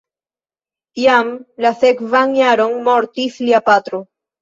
[1.01, 1.29] Jam
[1.67, 4.05] la sekvan jaron mortis lia patro.